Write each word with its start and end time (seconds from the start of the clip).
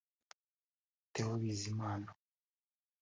Theo 1.13 1.31
Bizimana 1.41 2.09